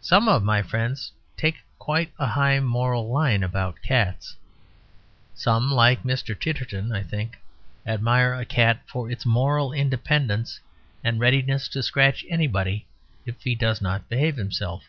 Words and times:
Some 0.00 0.26
of 0.26 0.42
my 0.42 0.62
friends 0.62 1.12
take 1.36 1.56
quite 1.78 2.10
a 2.18 2.28
high 2.28 2.60
moral 2.60 3.10
line 3.12 3.42
about 3.42 3.82
cats. 3.82 4.34
Some, 5.34 5.70
like 5.70 6.02
Mr. 6.02 6.34
Titterton, 6.34 6.92
I 6.96 7.02
think, 7.02 7.36
admire 7.84 8.32
a 8.32 8.46
cat 8.46 8.80
for 8.86 9.10
its 9.10 9.26
moral 9.26 9.74
independence 9.74 10.60
and 11.04 11.20
readiness 11.20 11.68
to 11.76 11.82
scratch 11.82 12.24
anybody 12.30 12.86
"if 13.26 13.42
he 13.42 13.54
does 13.54 13.82
not 13.82 14.08
behave 14.08 14.36
himself." 14.36 14.84